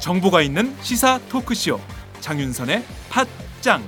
정보가 0.00 0.40
있는 0.40 0.74
시사 0.80 1.20
토크쇼 1.28 1.78
장윤선의 2.20 2.82
팟짱 3.10 3.82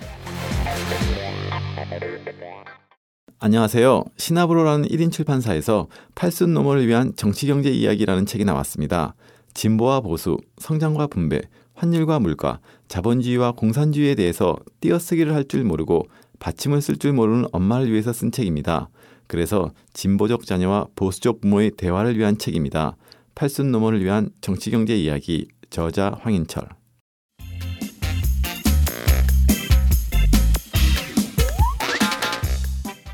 안녕하세요. 3.39 4.05
시나브로라는 4.19 4.87
1인 4.89 5.11
출판사에서 5.11 5.89
팔순 6.15 6.53
노모를 6.53 6.87
위한 6.87 7.17
정치경제 7.17 7.71
이야기라는 7.71 8.27
책이 8.27 8.45
나왔습니다. 8.45 9.15
진보와 9.55 10.03
보수, 10.03 10.37
성장과 10.59 11.07
분배, 11.07 11.41
환율과 11.81 12.21
물가, 12.21 12.61
자본주의와 12.89 13.53
공산주의에 13.53 14.15
대해서 14.15 14.55
띄어쓰기를 14.83 15.35
할 15.35 15.45
줄 15.49 15.65
모르고 15.65 16.05
받침을 16.39 16.83
쓸 16.83 16.99
줄 16.99 17.15
모르는 17.15 17.47
엄마를 17.53 17.91
위해서 17.91 18.13
쓴 18.13 18.31
책입니다. 18.31 18.91
그래서 19.27 19.71
진보적 19.95 20.45
자녀와 20.45 20.89
보수적 20.95 21.41
부모의 21.41 21.73
대화를 21.79 22.19
위한 22.19 22.37
책입니다. 22.37 22.97
팔순 23.35 23.73
노모를 23.73 24.05
위한 24.05 24.29
정치경제 24.43 24.95
이야기 24.95 25.49
저자 25.71 26.13
황인철 26.21 26.69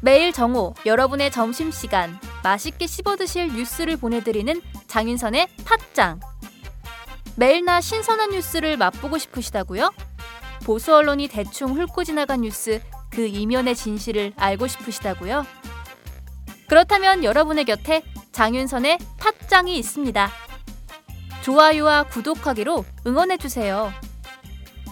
매일 0.03 0.33
정오 0.33 0.75
여러분의 0.85 1.31
점심시간 1.31 2.19
맛있게 2.43 2.87
씹어드실 2.87 3.55
뉴스를 3.55 3.97
보내드리는 3.97 4.61
장윤선의 4.89 5.49
팟짱 5.65 6.21
매일나 7.39 7.83
신선한 7.83 8.31
뉴스를 8.31 8.79
맛보고 8.79 9.19
싶으시다고요? 9.19 9.93
보수 10.65 10.95
언론이 10.95 11.29
대충 11.29 11.79
훑고 11.79 12.05
지나간 12.05 12.41
뉴스 12.41 12.81
그 13.11 13.27
이면의 13.27 13.77
진실을 13.77 14.33
알고 14.37 14.67
싶으시다고요? 14.67 15.45
그렇다면 16.67 17.25
여러분의 17.25 17.67
곁에 17.67 18.03
장윤선의 18.33 18.99
팟짱이 19.19 19.79
있습니다. 19.79 20.31
좋아요와 21.43 22.05
구독하기로 22.05 22.85
응원해주세요. 23.07 23.93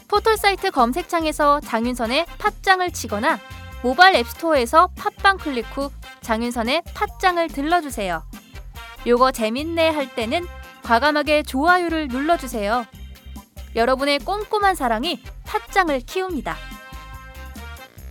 포털사이트 0.07 0.71
검색창에서 0.71 1.61
장윤선의 1.61 2.27
팟짱을 2.39 2.93
치거나 2.93 3.41
모바일 3.83 4.17
앱스토어에서 4.17 4.91
팟빵 4.97 5.39
클릭 5.39 5.67
후 5.77 5.91
장윤선의 6.21 6.83
팟짱을 6.95 7.49
들러주세요. 7.49 8.23
요거 9.07 9.33
재밌네 9.33 9.91
할 9.91 10.15
때는 10.15 10.47
과감하게 10.85 11.45
좋아요를 11.45 12.09
눌러주세요. 12.09 12.85
여러분의 13.75 14.19
꼼꼼한 14.21 14.75
사랑이 14.75 15.21
팟짱을 15.45 16.01
키웁니다. 16.01 16.57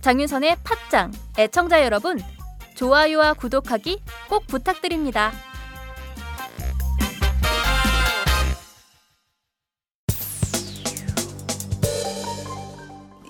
장윤선의 0.00 0.58
팟짱 0.64 1.12
애청자 1.38 1.82
여러분 1.84 2.20
좋아요와 2.74 3.34
구독하기 3.34 4.02
꼭 4.28 4.46
부탁드립니다. 4.48 5.32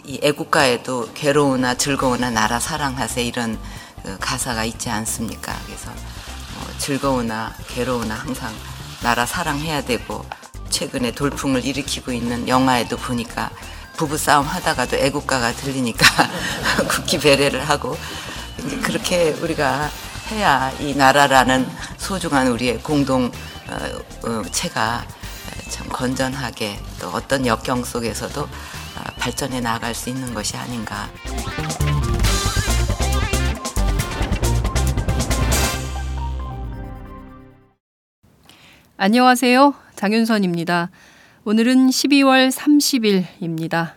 이 0.07 0.19
애국가에도 0.23 1.13
괴로우나 1.13 1.75
즐거우나 1.75 2.31
나라 2.31 2.59
사랑하세 2.59 3.25
이런 3.25 3.59
그 4.03 4.19
가사가 4.19 4.65
있지 4.65 4.89
않습니까? 4.91 5.55
그래서 5.67 5.91
뭐 5.91 6.79
즐거우나 6.79 7.53
괴로우나 7.69 8.15
항상 8.15 8.53
나라 9.05 9.27
사랑해야 9.27 9.83
되고 9.83 10.25
최근에 10.71 11.11
돌풍을 11.11 11.63
일으키고 11.63 12.11
있는 12.11 12.49
영화에도 12.49 12.97
보니까 12.97 13.51
부부 13.99 14.17
싸움 14.17 14.47
하다가도 14.47 14.97
애국가가 14.97 15.53
들리니까 15.53 16.07
국기 16.89 17.19
배례를 17.19 17.69
하고 17.69 17.99
그렇게 18.83 19.33
우리가 19.43 19.91
해야 20.31 20.73
이 20.81 20.95
나라라는 20.95 21.71
소중한 21.99 22.49
우리의 22.49 22.79
공동 22.79 23.31
체가 24.51 25.05
참 25.69 25.87
건전하게 25.91 26.81
또 26.99 27.11
어떤 27.11 27.45
역경 27.45 27.85
속에서도 27.85 28.49
발전해 29.19 29.61
나갈 29.61 29.95
수 29.95 30.09
있는 30.09 30.33
것이 30.33 30.57
아닌가. 30.57 31.11
안녕하세요. 38.97 39.75
장윤선입니다. 39.97 40.89
오늘은 41.45 41.89
12월 41.89 42.53
30일입니다. 42.53 43.95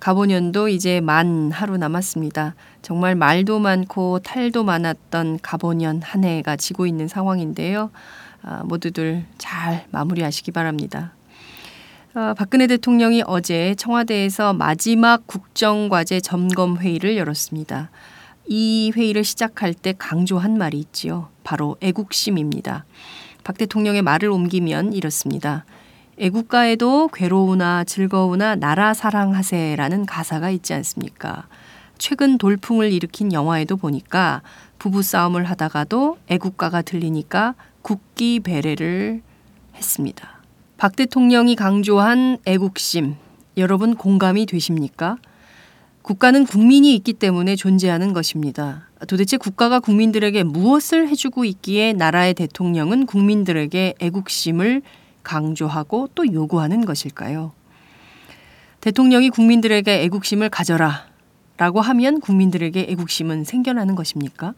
가보년도 0.00 0.68
이제 0.68 1.02
만 1.02 1.52
하루 1.52 1.76
남았습니다. 1.76 2.54
정말 2.80 3.14
말도 3.14 3.58
많고 3.58 4.20
탈도 4.20 4.64
많았던 4.64 5.40
가보년 5.42 6.00
한 6.00 6.24
해가 6.24 6.56
지고 6.56 6.86
있는 6.86 7.06
상황인데요. 7.06 7.90
아, 8.40 8.62
모두들 8.64 9.26
잘 9.36 9.84
마무리하시기 9.90 10.52
바랍니다. 10.52 11.12
아, 12.14 12.32
박근혜 12.34 12.66
대통령이 12.66 13.24
어제 13.26 13.74
청와대에서 13.74 14.54
마지막 14.54 15.26
국정과제 15.26 16.20
점검 16.20 16.78
회의를 16.78 17.18
열었습니다. 17.18 17.90
이 18.46 18.90
회의를 18.96 19.22
시작할 19.22 19.74
때 19.74 19.92
강조한 19.96 20.56
말이 20.56 20.78
있지요. 20.78 21.28
바로 21.44 21.76
애국심입니다. 21.82 22.86
박 23.44 23.58
대통령의 23.58 24.02
말을 24.02 24.30
옮기면 24.30 24.92
이렇습니다. 24.92 25.64
애국가에도 26.18 27.08
괴로우나 27.08 27.84
즐거우나 27.84 28.54
나라 28.54 28.94
사랑하세라는 28.94 30.06
가사가 30.06 30.50
있지 30.50 30.74
않습니까? 30.74 31.48
최근 31.98 32.38
돌풍을 32.38 32.92
일으킨 32.92 33.32
영화에도 33.32 33.76
보니까 33.76 34.42
부부 34.78 35.02
싸움을 35.02 35.44
하다가도 35.44 36.18
애국가가 36.28 36.82
들리니까 36.82 37.54
국기 37.82 38.40
배례를 38.40 39.22
했습니다. 39.74 40.40
박 40.76 40.96
대통령이 40.96 41.56
강조한 41.56 42.38
애국심, 42.44 43.16
여러분 43.56 43.94
공감이 43.94 44.46
되십니까? 44.46 45.16
국가는 46.02 46.44
국민이 46.44 46.94
있기 46.96 47.12
때문에 47.12 47.54
존재하는 47.56 48.12
것입니다. 48.12 48.88
도대체 49.08 49.36
국가가 49.36 49.80
국민들에게 49.80 50.42
무엇을 50.44 51.08
해주고 51.08 51.44
있기에 51.44 51.92
나라의 51.92 52.34
대통령은 52.34 53.06
국민들에게 53.06 53.94
애국심을 53.98 54.82
강조하고 55.22 56.08
또 56.14 56.32
요구하는 56.32 56.84
것일까요? 56.84 57.52
대통령이 58.80 59.30
국민들에게 59.30 60.02
애국심을 60.02 60.50
가져라 60.50 61.06
라고 61.56 61.80
하면 61.80 62.20
국민들에게 62.20 62.86
애국심은 62.88 63.44
생겨나는 63.44 63.94
것입니까? 63.94 64.54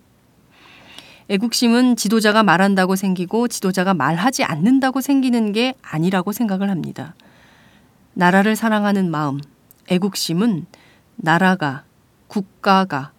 애국심은 1.29 1.97
지도자가 1.97 2.43
말한다고 2.43 2.97
생기고 2.97 3.49
지도자가 3.49 3.95
말하지 3.95 4.45
않는다고 4.45 5.01
생기는 5.01 5.53
게 5.53 5.75
아니라고 5.83 6.33
생각을 6.33 6.71
합니다. 6.71 7.15
나라를 8.13 8.57
사랑하는 8.57 9.11
마음, 9.11 9.41
애국심은 9.89 10.67
나라가, 11.17 11.85
국가가, 12.29 13.13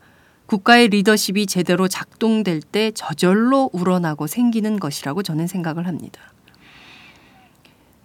국가의 0.45 0.89
리더십이 0.89 1.47
제대로 1.47 1.87
작동될 1.87 2.61
때 2.61 2.91
저절로 2.91 3.69
우러나고 3.73 4.27
생기는 4.27 4.79
것이라고 4.79 5.23
저는 5.23 5.47
생각을 5.47 5.87
합니다. 5.87 6.21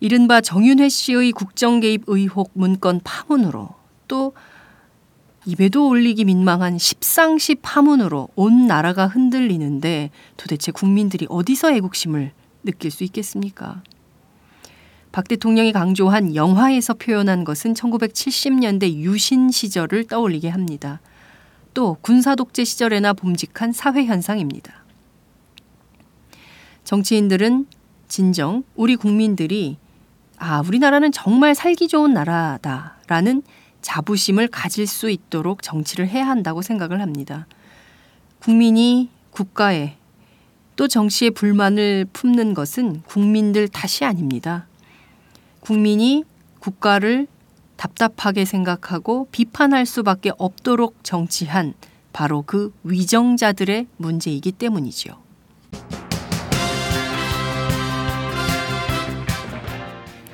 이른바 0.01 0.41
정윤회 0.41 0.89
씨의 0.89 1.33
국정 1.33 1.81
개입 1.81 2.05
의혹 2.07 2.51
문건 2.55 3.01
파문으로 3.05 3.69
또 4.09 4.33
입에도 5.45 5.89
올리기 5.89 6.25
민망한 6.25 6.79
십상시 6.79 7.55
파문으로 7.57 8.29
온 8.35 8.67
나라가 8.67 9.07
흔들리는데 9.07 10.11
도대체 10.37 10.73
국민들이 10.73 11.27
어디서 11.29 11.73
애국심을 11.73 12.33
느낄 12.65 12.91
수 12.91 13.05
있겠습니까? 13.05 13.83
박 15.13 15.29
대통령이 15.29 15.73
강조한 15.73 16.35
영화에서 16.35 16.95
표현한 16.95 17.45
것은 17.45 17.75
1970년대 17.75 18.93
유신 18.95 19.51
시절을 19.51 20.07
떠올리게 20.07 20.49
합니다. 20.49 21.01
또 21.75 21.97
군사 22.01 22.35
독재 22.35 22.65
시절에나 22.65 23.13
봄직한 23.13 23.73
사회 23.73 24.05
현상입니다. 24.05 24.85
정치인들은 26.85 27.67
진정 28.09 28.65
우리 28.75 28.97
국민들이 28.97 29.79
아, 30.39 30.61
우리나라는 30.67 31.13
정말 31.13 31.55
살기 31.55 31.87
좋은 31.89 32.15
나라다라는 32.15 33.43
자부심을 33.83 34.49
가질 34.49 34.87
수 34.87 35.11
있도록 35.11 35.63
정치를 35.63 36.09
해야 36.09 36.27
한다고 36.27 36.63
생각을 36.63 37.01
합니다. 37.01 37.47
국민이 38.41 39.11
국가에 39.31 39.97
또 40.77 40.89
정치에 40.89 41.31
불만을 41.31 42.07
품는 42.13 42.55
것은 42.55 43.03
국민들 43.03 43.69
탓이 43.69 44.05
아닙니다. 44.05 44.67
국민이 45.61 46.25
국가를 46.59 47.27
답답하게 47.81 48.45
생각하고 48.45 49.27
비판할 49.33 49.87
수밖에 49.87 50.33
없도록 50.37 51.03
정치한 51.03 51.73
바로 52.13 52.43
그 52.47 52.75
위정자들의 52.85 53.87
문제이기 53.97 54.53
때문이지요. 54.53 55.15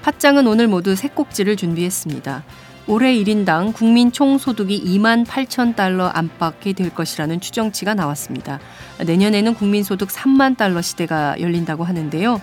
팟짱은 0.03 0.49
오늘 0.49 0.67
모두 0.67 0.97
새 0.97 1.07
꼭지를 1.07 1.55
준비했습니다. 1.55 2.45
올해 2.89 3.15
1인당 3.15 3.75
국민 3.75 4.11
총소득이 4.11 4.83
2만 4.85 5.25
8천 5.25 5.77
달러 5.77 6.07
안팎이 6.09 6.75
될 6.75 6.91
것이라는 6.91 7.41
추정치가 7.41 7.95
나왔습니다. 7.95 8.59
내년에는 9.05 9.55
국민소득 9.55 10.09
3만 10.09 10.57
달러 10.57 10.83
시대가 10.83 11.41
열린다고 11.41 11.85
하는데요. 11.85 12.41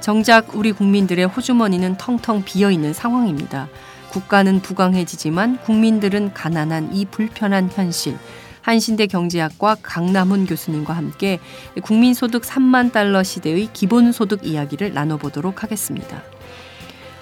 정작 0.00 0.54
우리 0.54 0.72
국민들의 0.72 1.24
호주머니는 1.26 1.96
텅텅 1.96 2.42
비어 2.44 2.70
있는 2.70 2.92
상황입니다. 2.92 3.68
국가는 4.12 4.60
부강해지지만 4.60 5.58
국민들은 5.62 6.34
가난한 6.34 6.94
이 6.94 7.06
불편한 7.06 7.70
현실. 7.72 8.18
한신대 8.60 9.06
경제학과 9.06 9.76
강남훈 9.82 10.44
교수님과 10.46 10.92
함께 10.92 11.40
국민소득 11.82 12.42
3만 12.42 12.92
달러 12.92 13.22
시대의 13.22 13.70
기본소득 13.72 14.46
이야기를 14.46 14.92
나눠보도록 14.92 15.62
하겠습니다. 15.62 16.22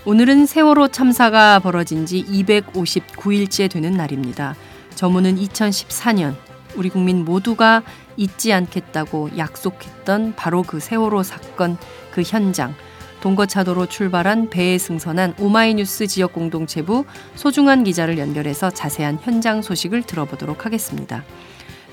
오늘은 0.05 0.47
세월호 0.47 0.89
참사가 0.89 1.61
벌어진 1.61 2.07
지 2.07 2.25
259일째 2.25 3.71
되는 3.71 3.93
날입니다. 3.93 4.57
저문은 4.97 5.37
2014년 5.37 6.35
우리 6.75 6.89
국민 6.89 7.25
모두가 7.25 7.83
잊지 8.17 8.53
않겠다고 8.53 9.31
약속했던 9.39 10.35
바로 10.37 10.63
그 10.65 10.81
세월호 10.81 11.23
사건 11.23 11.79
그 12.11 12.23
현장 12.23 12.75
동거차도로 13.21 13.87
출발한 13.87 14.51
배에 14.51 14.79
승선한 14.79 15.35
오마이뉴스 15.39 16.07
지역 16.07 16.33
공동체부 16.33 17.05
소중한 17.35 17.85
기자를 17.85 18.19
연결해서 18.19 18.71
자세한 18.71 19.19
현장 19.23 19.63
소식을 19.63 20.03
들어보도록 20.03 20.67
하겠습니다. 20.67 21.25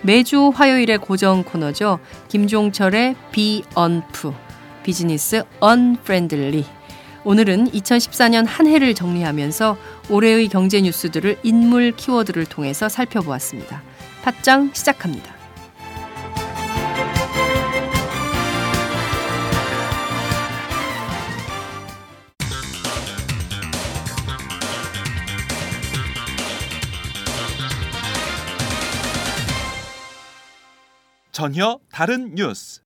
매주 0.02 0.52
화요일의 0.54 1.00
고정 1.00 1.44
코너죠. 1.44 2.00
김종철의 2.28 3.16
Be 3.32 3.64
Un프 3.78 4.34
비즈니스 4.84 5.44
Unfriendly 5.62 6.64
오늘은 7.24 7.72
2014년 7.72 8.46
한 8.48 8.68
해를 8.68 8.96
정리하면서 8.96 9.78
올해의 10.10 10.48
경제 10.48 10.80
뉴스들을 10.80 11.40
인물 11.44 11.92
키워드를 11.92 12.46
통해서 12.46 12.88
살펴보았습니다. 12.88 13.84
팟짱 14.24 14.72
시작합니다. 14.74 15.37
전혀 31.38 31.78
다른 31.92 32.34
뉴스. 32.34 32.82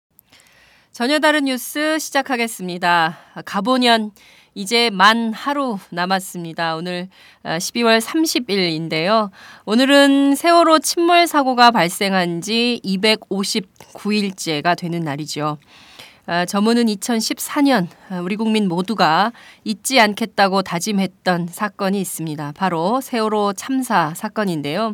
전혀 0.92 1.20
다른 1.20 1.46
뉴스 1.46 1.98
시작하겠습니다. 1.98 3.18
가보년 3.46 4.12
이제 4.56 4.90
만 4.90 5.32
하루 5.32 5.80
남았습니다. 5.90 6.76
오늘 6.76 7.08
12월 7.46 7.96
어, 7.96 8.00
30일인데요. 8.00 9.30
오늘은 9.64 10.36
세월호 10.36 10.80
침몰 10.80 11.28
사고가 11.28 11.72
발생한 11.72 12.42
지 12.42 12.82
259일째가 12.84 14.78
되는 14.78 15.00
날이죠. 15.00 15.58
어, 16.28 16.46
저문은 16.46 16.88
2014년 16.88 17.88
어, 18.10 18.20
우리 18.22 18.36
국민 18.36 18.68
모두가 18.68 19.32
잊지 19.64 19.98
않겠다고 20.02 20.62
다짐했던 20.62 21.48
사건이 21.48 22.02
있습니다. 22.02 22.52
바로 22.58 23.00
세월호 23.00 23.54
참사 23.54 24.14
사건인데요. 24.14 24.92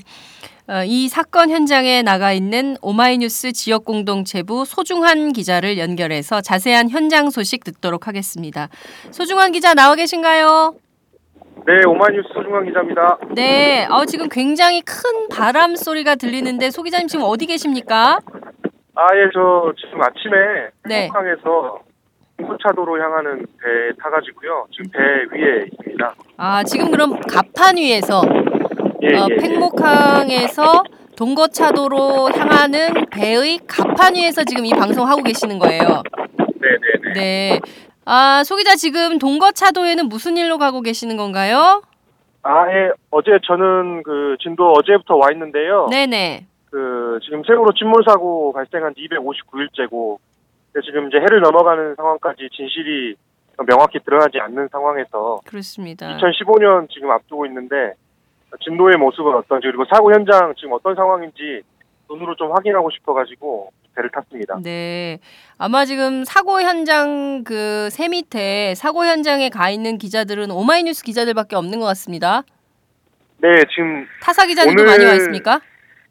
어, 0.70 0.84
이 0.86 1.08
사건 1.08 1.50
현장에 1.50 2.02
나가 2.02 2.34
있는 2.34 2.76
오마이뉴스 2.82 3.54
지역 3.54 3.86
공동체부 3.86 4.66
소중한 4.66 5.32
기자를 5.32 5.78
연결해서 5.78 6.42
자세한 6.42 6.90
현장 6.90 7.30
소식 7.30 7.64
듣도록 7.64 8.08
하겠습니다. 8.08 8.68
소중한 9.12 9.54
기자 9.54 9.74
나와 9.74 9.96
계신가요? 9.96 10.76
네, 11.66 11.74
오마이뉴스 11.88 12.28
소중한 12.34 12.66
기자입니다. 12.66 13.18
네, 13.34 13.86
어, 13.90 14.04
지금 14.06 14.28
굉장히 14.28 14.82
큰 14.82 15.30
바람 15.30 15.76
소리가 15.78 16.16
들리는데 16.16 16.70
소 16.70 16.84
기자님 16.84 17.08
지금 17.08 17.24
어디 17.26 17.46
계십니까? 17.46 18.20
아, 18.96 19.08
예, 19.16 19.30
저 19.34 19.72
지금 19.80 20.02
아침에 20.02 20.70
네. 20.84 21.08
한강에서 21.08 21.80
홍차도로 22.42 23.02
향하는 23.02 23.40
배 23.40 23.96
타가지고요. 24.02 24.68
지금 24.72 24.92
배 24.92 25.00
위에 25.36 25.66
있습니다. 25.72 26.16
아, 26.38 26.64
지금 26.64 26.92
그럼 26.92 27.20
갑판 27.22 27.78
위에서 27.78 28.22
예, 29.04 29.16
어, 29.16 29.28
예, 29.30 29.34
예. 29.34 29.38
팽목항에서 29.38 30.84
동거차도로 31.16 32.30
향하는 32.36 32.94
배의 33.12 33.60
갑판 33.68 34.16
위에서 34.16 34.44
지금 34.44 34.66
이 34.66 34.72
방송 34.72 35.08
하고 35.08 35.24
계시는 35.24 35.60
거예요. 35.60 36.04
네, 36.38 36.70
네, 36.70 37.14
네. 37.14 37.14
네. 37.14 37.60
아, 38.06 38.44
소 38.46 38.56
기자 38.56 38.76
지금 38.76 39.20
동거차도에는 39.20 40.08
무슨 40.08 40.38
일로 40.38 40.58
가고 40.58 40.82
계시는 40.82 41.18
건가요? 41.18 41.82
아, 42.44 42.72
예, 42.72 42.92
어제 43.12 43.32
저는 43.46 44.04
그 44.04 44.38
진도 44.42 44.72
어제부터 44.72 45.16
와 45.18 45.32
있는데요. 45.32 45.88
네네. 45.90 46.46
그 46.72 47.20
지금 47.24 47.44
세월호 47.44 47.74
침몰 47.74 48.04
사고 48.06 48.54
발생한 48.54 48.94
지 48.96 49.08
259일째고 49.10 50.18
지금 50.86 51.08
이제 51.08 51.18
해를 51.18 51.42
넘어가는 51.42 51.96
상황까지 51.96 52.50
진실이 52.56 53.16
명확히 53.66 54.00
드러나지 54.00 54.40
않는 54.40 54.70
상황에서 54.72 55.40
그렇습니다. 55.46 56.16
2015년 56.18 56.90
지금 56.90 57.10
앞두고 57.12 57.46
있는데 57.48 57.94
진도의 58.62 58.98
모습은 58.98 59.34
어떤지 59.36 59.68
그리고 59.68 59.86
사고 59.86 60.14
현장 60.14 60.54
지금 60.56 60.74
어떤 60.74 60.96
상황인지 60.96 61.62
눈으로 62.10 62.36
좀 62.36 62.52
확인하고 62.54 62.90
싶어가지고 62.92 63.72
배를 63.96 64.10
탔습니다. 64.12 64.60
네. 64.64 65.20
아마 65.58 65.86
지금 65.86 66.24
사고 66.24 66.62
현장 66.62 67.44
그 67.44 67.90
새 67.92 68.08
밑에 68.10 68.76
사고 68.76 69.06
현장에 69.06 69.50
가 69.50 69.70
있는 69.70 69.98
기자들은 69.98 70.52
오마이뉴스 70.52 71.04
기자들밖에 71.04 71.56
없는 71.56 71.80
것 71.80 71.86
같습니다. 71.88 72.44
네, 73.40 73.50
지금 73.74 74.06
타사 74.22 74.46
기자들도 74.46 74.82
오늘- 74.82 74.86
많이 74.92 75.06
와 75.06 75.14
있습니까? 75.14 75.62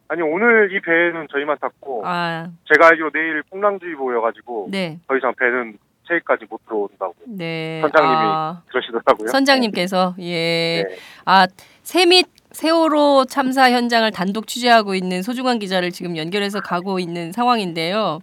아니 0.08 0.22
오늘 0.22 0.70
이 0.72 0.80
배는 0.80 1.26
저희만 1.32 1.58
탔고 1.60 2.02
아, 2.06 2.46
제가 2.72 2.88
알기로 2.88 3.10
내일 3.12 3.42
풍랑주의보여가지고 3.50 4.68
네. 4.70 4.98
더 5.08 5.16
이상 5.16 5.34
배는 5.38 5.78
세일까지 6.08 6.44
못 6.48 6.64
들어온다고 6.66 7.14
네. 7.26 7.80
선장님이 7.82 8.16
아, 8.16 8.62
그러시더라고요. 8.68 9.28
선장님께서 9.28 10.14
예. 10.20 10.84
네. 10.88 10.96
아, 11.24 11.46
세밑 11.82 12.28
세월호 12.56 13.26
참사 13.28 13.70
현장을 13.70 14.10
단독 14.12 14.46
취재하고 14.46 14.94
있는 14.94 15.22
소중한 15.22 15.58
기자를 15.58 15.90
지금 15.92 16.16
연결해서 16.16 16.60
가고 16.60 16.98
있는 16.98 17.30
상황인데요. 17.32 18.20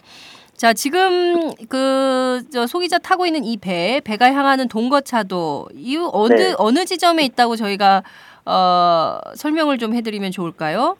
자, 0.55 0.73
지금 0.73 1.51
그 1.69 2.23
저 2.51 2.67
소기자 2.67 2.97
타고 2.97 3.25
있는 3.25 3.43
이 3.43 3.57
배, 3.57 4.01
배가 4.03 4.31
향하는 4.33 4.67
동거차도 4.67 5.69
이 5.73 5.97
어느 6.11 6.33
네. 6.33 6.53
어느 6.57 6.85
지점에 6.85 7.23
있다고 7.25 7.55
저희가 7.55 8.03
어, 8.45 9.19
설명을 9.35 9.77
좀 9.77 9.93
해드리면 9.93 10.31
좋을까요? 10.31 10.97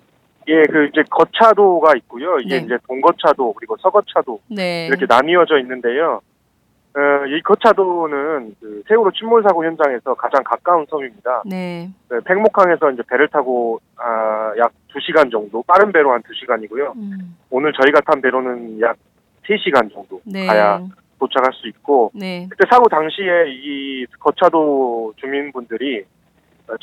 예, 0.48 0.64
그 0.72 0.86
이제 0.92 1.04
거차도가 1.10 1.94
있고요. 1.98 2.38
이게 2.40 2.60
네. 2.60 2.66
이제 2.66 2.78
동거차도 2.88 3.54
그리고 3.54 3.78
서거차도 3.82 4.42
네. 4.48 4.88
이렇게 4.88 5.06
나뉘어져 5.08 5.58
있는데요. 5.60 6.22
어, 6.96 7.26
이 7.26 7.42
거차도는 7.42 8.56
그 8.60 8.84
세월호 8.88 9.12
침몰 9.12 9.42
사고 9.42 9.66
현장에서 9.66 10.14
가장 10.14 10.44
가까운 10.44 10.86
섬입니다. 10.90 11.42
네. 11.46 11.90
네, 12.10 12.20
팽목항에서 12.24 12.92
이제 12.92 13.02
배를 13.10 13.28
타고 13.30 13.82
아, 13.98 14.54
약 14.60 14.72
2시간 14.94 15.32
정도, 15.32 15.64
빠른 15.64 15.92
배로 15.92 16.12
한 16.12 16.22
2시간이고요. 16.22 16.96
음, 16.96 17.36
오늘 17.50 17.74
저희가 17.74 18.02
탄 18.02 18.22
배로는 18.22 18.80
약 18.82 18.96
3시간 19.48 19.92
정도 19.92 20.22
네. 20.24 20.46
가야 20.46 20.82
도착할 21.20 21.52
수 21.54 21.68
있고 21.68 22.12
네. 22.14 22.48
그때 22.50 22.64
사고 22.70 22.88
당시에 22.90 23.46
이 23.48 24.06
거차도 24.20 25.14
주민분들이 25.18 26.02
어, 26.02 26.06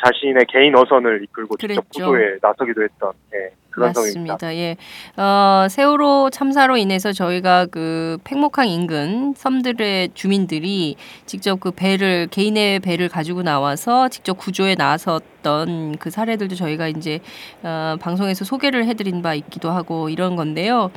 자신의 0.05 0.47
개인 0.49 0.77
어선을 0.77 1.25
이끌고 1.25 1.57
직접 1.57 1.75
그랬죠. 1.75 1.83
구조에 1.91 2.39
나서기도 2.43 2.83
했던 2.83 3.13
예, 3.35 3.51
그런. 3.71 3.89
맞습니다. 3.89 4.55
예. 4.55 4.77
어, 5.17 5.67
세월호 5.69 6.31
참사로 6.31 6.77
인해서 6.77 7.13
저희가 7.13 7.67
그 7.67 8.19
팽목항 8.25 8.69
인근 8.69 9.35
섬들의 9.37 10.11
주민들이 10.15 10.97
직접 11.27 11.61
그 11.61 11.71
배를 11.71 12.29
개인의 12.31 12.81
배를 12.81 13.09
가지고 13.09 13.43
나와서 13.43 14.09
직접 14.09 14.35
구조에 14.35 14.75
나섰던 14.77 15.97
그 15.99 16.11
사례들도 16.11 16.55
저희가 16.55 16.89
이제 16.89 17.21
어, 17.63 17.97
방송에서 18.01 18.45
소개를 18.45 18.87
해드린 18.87 19.23
바 19.23 19.35
있기도 19.35 19.71
하고 19.71 20.09
이런 20.09 20.37
건데요. 20.37 20.91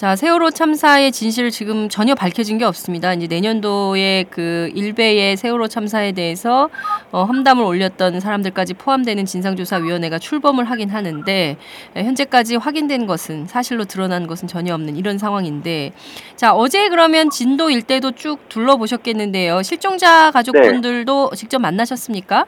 자, 0.00 0.16
세월호 0.16 0.48
참사의 0.52 1.12
진실을 1.12 1.50
지금 1.50 1.90
전혀 1.90 2.14
밝혀진 2.14 2.56
게 2.56 2.64
없습니다. 2.64 3.12
이제 3.12 3.26
내년도에 3.26 4.24
그 4.30 4.70
일베의 4.74 5.36
세월호 5.36 5.68
참사에 5.68 6.12
대해서 6.12 6.70
어, 7.12 7.24
험담을 7.24 7.62
올렸던 7.62 8.18
사람들까지 8.18 8.72
포함되는 8.72 9.26
진상조사위원회가 9.26 10.18
출범을 10.18 10.64
하긴 10.64 10.88
하는데 10.88 11.58
에, 11.96 12.02
현재까지 12.02 12.56
확인된 12.56 13.06
것은 13.06 13.46
사실로 13.46 13.84
드러난 13.84 14.26
것은 14.26 14.48
전혀 14.48 14.72
없는 14.72 14.96
이런 14.96 15.18
상황인데 15.18 15.92
자 16.34 16.54
어제 16.54 16.88
그러면 16.88 17.28
진도 17.28 17.68
일대도 17.68 18.12
쭉 18.12 18.48
둘러보셨겠는데요 18.48 19.60
실종자 19.60 20.30
가족분들도 20.30 21.32
직접 21.34 21.58
만나셨습니까? 21.58 22.46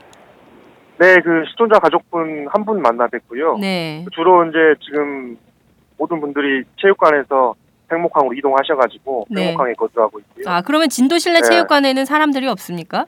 네, 0.99 1.16
그 1.23 1.44
시청자 1.50 1.78
가족분 1.80 2.49
한 2.50 2.64
분 2.64 2.80
만나 2.80 3.09
뵀고요. 3.09 3.59
네. 3.61 4.06
주로 4.14 4.42
이제 4.47 4.56
지금 4.82 5.37
모든 6.02 6.21
분들이 6.21 6.64
체육관에서 6.80 7.54
팽목항으로 7.88 8.35
이동하셔가지고 8.35 9.26
네. 9.30 9.47
팽목항에 9.47 9.75
거주하고 9.75 10.18
있고요. 10.18 10.44
아 10.49 10.61
그러면 10.62 10.88
진도 10.88 11.18
실내 11.18 11.40
네. 11.40 11.49
체육관에는 11.49 12.04
사람들이 12.04 12.49
없습니까? 12.49 13.06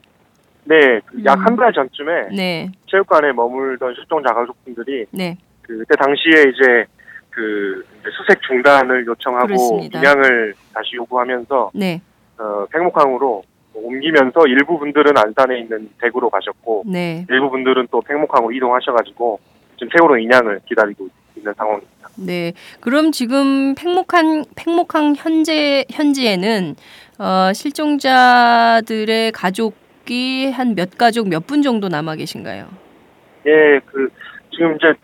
네, 0.65 1.01
그약 1.07 1.39
음. 1.39 1.45
한달 1.45 1.73
전쯤에 1.73 2.29
네, 2.37 2.71
체육관에 2.87 3.33
머물던 3.33 3.95
실종자 3.97 4.33
가족분들이 4.33 5.07
네, 5.11 5.37
그 5.63 5.79
그때 5.79 5.97
당시에 5.97 6.53
이제 6.53 6.85
그 7.31 7.85
이제 8.01 8.11
수색 8.17 8.41
중단을 8.43 9.07
요청하고 9.07 9.47
그렇습니다. 9.49 9.99
인양을 9.99 10.55
다시 10.73 10.95
요구하면서 10.95 11.73
네, 11.75 12.01
어, 12.39 12.65
팽목항으로 12.71 13.43
옮기면서 13.75 14.47
일부 14.47 14.79
분들은 14.79 15.19
안산에 15.19 15.59
있는 15.59 15.91
대구로 16.01 16.31
가셨고 16.31 16.85
네, 16.87 17.27
일부 17.29 17.51
분들은 17.51 17.89
또 17.91 18.01
팽목항으로 18.03 18.53
이동하셔가지고 18.53 19.41
지금 19.79 19.89
세월호 19.97 20.19
인양을 20.19 20.61
기다리고 20.67 21.07
있 21.07 21.24
는 21.43 21.53
상황입니다. 21.57 22.09
네. 22.17 22.53
그럼 22.81 23.11
지금 23.13 23.75
팽목한 23.75 24.45
팽목항 24.55 25.15
현재 25.17 25.85
현지에는 25.91 26.77
어, 27.19 27.53
실종자들의 27.53 29.33
가족이 29.33 30.51
한 30.53 30.75
몇 30.75 30.97
가족 30.97 31.29
몇 31.29 31.47
분 31.47 31.63
정도 31.63 31.89
남아 31.89 32.17
계신가요? 32.17 32.69
예, 33.47 33.81
그 33.87 34.09
지금 34.53 34.77
이제 34.77 34.95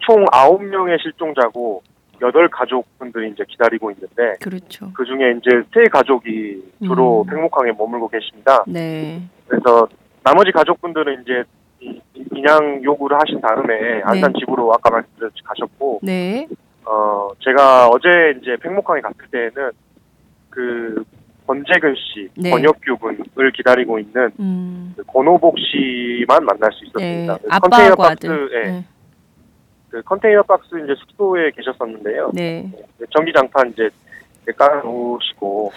총 0.00 0.24
아홉 0.32 0.62
명의 0.64 0.98
실종자고 1.02 1.82
여덟 2.22 2.48
가족분들이 2.48 3.30
이제 3.32 3.44
기다리고 3.46 3.90
있는데 3.90 4.32
그렇죠. 4.40 4.90
그 4.94 5.04
중에 5.04 5.34
이제 5.38 5.62
세 5.74 5.84
가족이 5.90 6.62
주로 6.82 7.22
음. 7.22 7.30
팽목항에 7.30 7.72
머물고 7.72 8.08
계십니다. 8.08 8.64
네, 8.66 9.20
그래서 9.46 9.86
나머지 10.24 10.50
가족분들은 10.52 11.22
이제 11.22 11.44
인양 12.34 12.82
요구를 12.82 13.18
하신 13.18 13.40
다음에 13.40 14.02
안산 14.04 14.32
집으로 14.38 14.72
아까 14.72 14.90
말씀드렸듯이 14.90 15.42
가셨고 15.44 16.00
네, 16.02 16.46
어 16.84 17.30
제가 17.40 17.88
어제 17.88 18.08
이제 18.40 18.56
팽목항에 18.62 19.00
갔을 19.00 19.16
때에는 19.30 19.70
그 20.50 21.04
권재근 21.46 21.94
씨 21.94 22.28
네. 22.36 22.50
번역교분을 22.50 23.52
기다리고 23.54 23.98
있는 23.98 24.30
음, 24.40 24.94
그 24.96 25.04
권호복 25.04 25.56
씨만 25.58 26.44
만날 26.44 26.72
수 26.72 26.84
네, 26.98 27.24
있었습니다. 27.24 27.38
그 27.38 27.48
아빠하고 27.50 28.02
박스. 28.02 28.48
예, 28.52 28.70
네, 28.70 28.84
그 29.90 30.02
컨테이너 30.02 30.42
박스 30.42 30.68
이제 30.82 30.94
숙소에 30.98 31.50
계셨었는데요. 31.52 32.30
네, 32.34 32.70
전기장판 33.10 33.70
이제 33.70 33.88
깔아놓으시고 34.56 35.72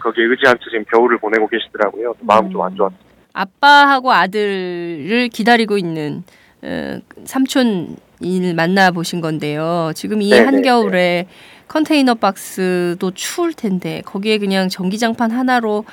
거기에 0.00 0.24
의지한 0.24 0.56
채 0.58 0.70
지금 0.70 0.84
겨울을 0.84 1.18
보내고 1.18 1.46
계시더라고요. 1.46 2.14
마음 2.20 2.50
좀안 2.50 2.72
음. 2.72 2.76
좋았어요. 2.76 3.05
아빠하고 3.36 4.12
아들을 4.12 5.28
기다리고 5.30 5.76
있는 5.76 6.24
어, 6.62 6.98
삼촌을 7.24 8.54
만나 8.56 8.90
보신 8.90 9.20
건데요. 9.20 9.92
지금 9.94 10.22
이 10.22 10.30
네네, 10.30 10.44
한겨울에 10.44 11.26
컨테이너 11.68 12.14
박스도 12.14 13.10
추울 13.12 13.52
텐데 13.52 14.00
거기에 14.06 14.38
그냥 14.38 14.68
전기장판 14.68 15.30
하나로 15.32 15.84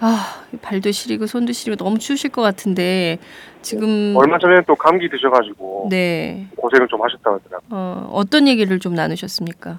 아 0.00 0.44
발도 0.60 0.90
시리고 0.90 1.26
손도 1.26 1.52
시리고 1.52 1.82
너무 1.82 1.98
추우실 1.98 2.30
것 2.30 2.42
같은데 2.42 3.18
지금 3.62 4.14
얼마 4.16 4.38
전에는 4.38 4.64
또 4.66 4.74
감기 4.74 5.08
드셔가지고 5.08 5.86
네 5.90 6.48
고생을 6.56 6.88
좀 6.88 7.00
하셨다고 7.02 7.36
하더라고요. 7.36 7.68
어, 7.70 8.10
어떤 8.12 8.48
얘기를 8.48 8.78
좀 8.80 8.94
나누셨습니까? 8.94 9.78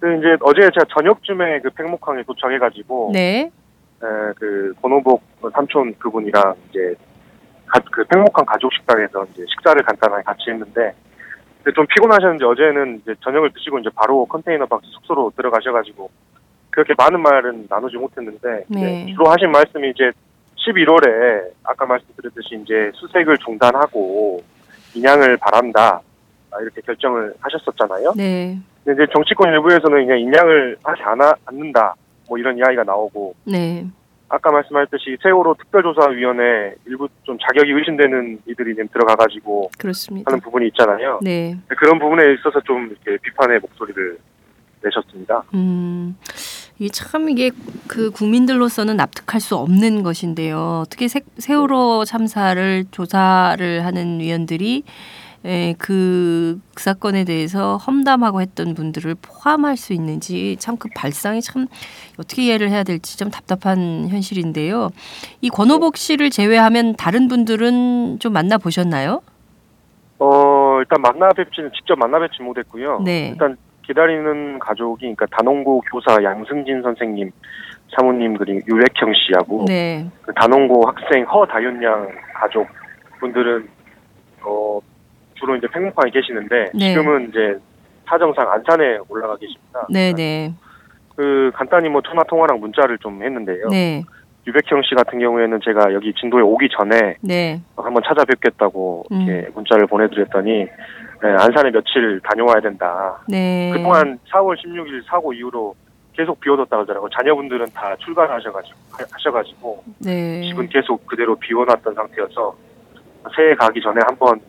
그 0.00 0.18
이제 0.18 0.36
어제 0.42 0.62
제가 0.62 0.84
저녁쯤에 0.92 1.60
그 1.60 1.70
팽목항에 1.70 2.24
도착해가지고 2.24 3.12
네, 3.14 3.52
에, 4.02 4.32
그 4.36 4.74
권호복 4.82 5.22
삼촌 5.52 5.94
그분이랑 5.98 6.54
이제 6.68 6.94
가, 7.66 7.80
그 7.90 8.04
팽목항 8.04 8.44
가족 8.44 8.72
식당에서 8.72 9.24
이제 9.32 9.44
식사를 9.48 9.80
간단하게 9.82 10.22
같이 10.24 10.50
했는데 10.50 10.94
좀 11.74 11.86
피곤하셨는지 11.86 12.44
어제는 12.44 13.00
이제 13.02 13.14
저녁을 13.22 13.52
드시고 13.52 13.78
이제 13.78 13.88
바로 13.94 14.26
컨테이너 14.26 14.66
박스 14.66 14.86
숙소로 14.90 15.32
들어가셔가지고 15.36 16.10
그렇게 16.70 16.94
많은 16.98 17.20
말은 17.20 17.66
나누지 17.68 17.96
못했는데 17.96 18.64
네. 18.68 19.06
주로 19.12 19.30
하신 19.30 19.50
말씀이 19.50 19.90
이제 19.90 20.10
11월에 20.56 21.50
아까 21.62 21.86
말씀드렸듯이 21.86 22.60
이제 22.62 22.90
수색을 22.94 23.38
중단하고 23.38 24.42
인양을 24.94 25.36
바란다 25.36 26.00
아, 26.50 26.60
이렇게 26.60 26.80
결정을 26.82 27.34
하셨었잖아요. 27.40 28.12
네, 28.16 28.58
근데 28.84 29.02
이제 29.02 29.12
정치권 29.12 29.50
일부에서는 29.52 30.06
그냥 30.06 30.18
인양을 30.18 30.76
하지 30.82 31.02
않아, 31.02 31.32
않는다 31.46 31.94
뭐 32.32 32.38
이런 32.38 32.56
이야기가 32.56 32.84
나오고 32.84 33.34
네, 33.44 33.86
아까 34.30 34.50
말씀하셨듯이 34.50 35.18
세월호 35.22 35.54
특별조사위원회 35.58 36.76
일부 36.86 37.06
좀 37.24 37.36
자격이 37.38 37.70
의심되는 37.70 38.40
이들이 38.46 38.74
지금 38.74 38.88
들어가가지고 38.88 39.70
그렇습니다. 39.76 40.30
하는 40.30 40.40
부분이 40.40 40.68
있잖아요. 40.68 41.20
네. 41.20 41.58
그런 41.68 41.98
부분에 41.98 42.32
있어서 42.32 42.58
좀 42.62 42.86
이렇게 42.86 43.18
비판의 43.22 43.60
목소리를 43.60 44.16
내셨습니다. 44.82 45.42
음, 45.52 46.16
이게 46.78 46.88
참 46.88 47.28
이게 47.28 47.50
그 47.86 48.10
국민들로서는 48.10 48.96
납득할 48.96 49.38
수 49.42 49.56
없는 49.56 50.02
것인데요. 50.02 50.84
특히 50.88 51.08
세, 51.08 51.20
세월호 51.36 52.06
참사를 52.06 52.86
조사를 52.90 53.84
하는 53.84 54.20
위원들이 54.20 54.84
에, 55.44 55.74
그, 55.78 56.60
그 56.74 56.82
사건에 56.82 57.24
대해서 57.24 57.76
험담하고 57.76 58.40
했던 58.40 58.74
분들을 58.74 59.16
포함할 59.22 59.76
수 59.76 59.92
있는지 59.92 60.56
참 60.58 60.76
그 60.82 60.88
발상이 60.96 61.40
참 61.42 61.66
어떻게 62.18 62.42
이해를 62.42 62.70
해야 62.70 62.82
될지 62.82 63.16
좀 63.16 63.30
답답한 63.30 64.08
현실인데요. 64.08 64.90
이 65.40 65.48
권호복 65.48 65.96
씨를 65.96 66.30
제외하면 66.30 66.96
다른 66.96 67.28
분들은 67.28 68.18
좀 68.18 68.32
만나 68.32 68.58
보셨나요? 68.58 69.22
어 70.18 70.78
일단 70.80 71.00
만나 71.00 71.28
뵙지는 71.28 71.70
직접 71.72 71.96
만나 71.98 72.18
뵙지 72.18 72.42
못했고요. 72.42 73.00
네. 73.04 73.28
일단 73.28 73.56
기다리는 73.86 74.58
가족이 74.58 75.02
그러니까 75.02 75.26
단원고 75.26 75.82
교사 75.92 76.22
양승진 76.22 76.82
선생님 76.82 77.30
사모님 77.96 78.36
그리고 78.36 78.60
유백형 78.66 79.12
씨하고 79.14 79.64
네. 79.66 80.06
그 80.22 80.32
단원고 80.34 80.86
학생 80.86 81.24
허다윤 81.24 81.82
양 81.82 82.08
가족 82.34 82.66
분들은 83.20 83.68
어 84.44 84.80
주로 85.42 85.56
이제 85.56 85.66
팽목항에 85.66 86.10
계시는데 86.10 86.70
네. 86.72 86.94
지금은 86.94 87.28
이제 87.28 87.58
사정상 88.06 88.50
안산에 88.50 88.98
올라가 89.08 89.36
계십니다. 89.36 89.86
네, 89.90 90.12
네. 90.12 90.54
그 91.16 91.50
간단히 91.54 91.88
뭐 91.88 92.00
전화 92.00 92.22
통화랑 92.22 92.60
문자를 92.60 92.98
좀 92.98 93.22
했는데요. 93.22 93.68
네. 93.68 94.04
유백형 94.46 94.82
씨 94.82 94.94
같은 94.94 95.18
경우에는 95.18 95.60
제가 95.64 95.92
여기 95.94 96.14
진도에 96.14 96.42
오기 96.42 96.68
전에 96.76 97.16
네. 97.20 97.60
한번 97.76 98.02
찾아뵙겠다고 98.06 99.04
음. 99.10 99.20
이렇게 99.20 99.50
문자를 99.50 99.86
보내드렸더니 99.86 100.66
네, 101.22 101.28
안산에 101.28 101.70
며칠 101.70 102.20
다녀와야 102.24 102.60
된다. 102.60 103.20
네. 103.28 103.70
그동안 103.72 104.18
4월 104.30 104.56
16일 104.56 105.04
사고 105.06 105.32
이후로 105.32 105.74
계속 106.12 106.40
비워뒀다 106.40 106.76
그러더라고요. 106.76 107.08
자녀분들은 107.10 107.66
다 107.74 107.96
출가를 107.96 108.34
하셔가지고 108.34 108.76
하셔가지고 109.10 109.84
네. 110.00 110.42
집은 110.42 110.68
계속 110.68 111.06
그대로 111.06 111.34
비워놨던 111.36 111.94
상태여서 111.94 112.54
새해 113.34 113.54
가기 113.54 113.80
전에 113.80 114.00
한번 114.06 114.40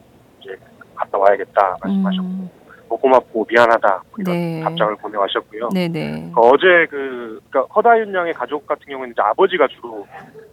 이제 0.42 0.58
갔다 0.96 1.18
와야겠다 1.18 1.78
말씀하셨고 1.82 2.28
음, 2.28 2.50
뭐 2.88 3.00
고맙고 3.00 3.48
미안하다 3.50 4.04
이런 4.20 4.36
네. 4.36 4.62
답장을 4.62 4.96
보내와셨고요. 4.98 5.70
네네. 5.70 6.32
그 6.34 6.42
어제 6.42 6.88
그 6.90 7.42
그러니까 7.50 7.74
허다윤 7.74 8.14
양의 8.14 8.34
가족 8.34 8.68
같은 8.68 8.86
경우는 8.88 9.12
이제 9.12 9.22
아버지가 9.22 9.68
주로 9.68 10.06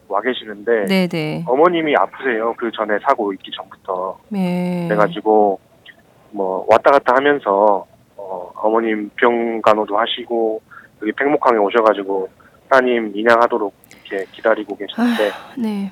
와 0.08 0.20
계시는데 0.20 0.86
네네. 0.86 1.44
어머님이 1.46 1.94
아프세요. 1.96 2.54
그 2.56 2.70
전에 2.72 2.98
사고 3.06 3.32
있기 3.34 3.50
전부터 3.54 4.18
네. 4.30 4.86
그래가지고 4.88 5.60
뭐 6.32 6.66
왔다 6.68 6.90
갔다 6.90 7.14
하면서 7.16 7.86
어, 8.16 8.52
어머님 8.56 9.10
병 9.16 9.60
간호도 9.62 9.98
하시고 9.98 10.62
여기 11.02 11.12
팽목항에 11.12 11.58
오셔가지고 11.58 12.28
따님 12.68 13.12
인양하도록 13.14 13.74
이렇게 14.08 14.24
기다리고 14.32 14.76
계시는데 14.76 15.30
네. 15.58 15.90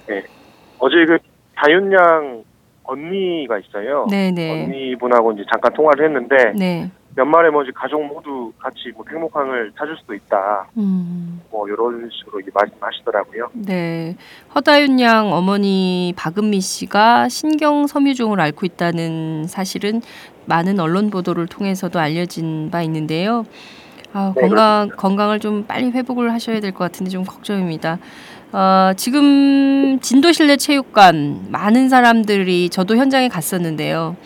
어제 0.78 1.04
그 1.06 1.18
다윤 1.56 1.92
양 1.92 2.44
언니가 2.88 3.58
있어요. 3.58 4.06
네네. 4.10 4.64
언니분하고 4.64 5.32
이제 5.32 5.44
잠깐 5.52 5.72
통화를 5.74 6.06
했는데 6.06 6.52
네. 6.56 6.90
연말에 7.18 7.50
뭐 7.50 7.62
이제 7.62 7.72
가족 7.74 8.02
모두 8.06 8.52
같이 8.58 8.90
뭐 8.94 9.04
팽목항을 9.04 9.72
찾을 9.78 9.96
수도 9.98 10.14
있다. 10.14 10.68
음. 10.78 11.40
뭐 11.50 11.68
이런 11.68 12.08
식으로 12.12 12.40
이제 12.40 12.50
말씀하시더라고요. 12.54 13.50
네. 13.52 14.16
허다윤 14.54 15.00
양 15.00 15.32
어머니 15.32 16.14
박은미 16.16 16.60
씨가 16.60 17.28
신경 17.28 17.86
섬유종을 17.86 18.40
앓고 18.40 18.64
있다는 18.64 19.44
사실은 19.48 20.00
많은 20.46 20.80
언론 20.80 21.10
보도를 21.10 21.46
통해서도 21.46 21.98
알려진 21.98 22.70
바 22.70 22.82
있는데요. 22.82 23.44
아, 24.14 24.32
네, 24.34 24.40
건강 24.40 24.88
건강을 24.96 25.38
좀 25.40 25.64
빨리 25.66 25.90
회복을 25.90 26.32
하셔야 26.32 26.60
될 26.60 26.72
것 26.72 26.78
같은데 26.84 27.10
좀 27.10 27.24
걱정입니다. 27.24 27.98
어, 28.52 28.92
지금 28.96 29.98
진도실내 30.00 30.56
체육관 30.56 31.46
많은 31.50 31.88
사람들이 31.88 32.70
저도 32.70 32.96
현장에 32.96 33.28
갔었는데요. 33.28 34.16